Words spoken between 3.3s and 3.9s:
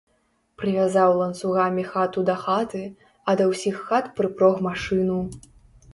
да ўсіх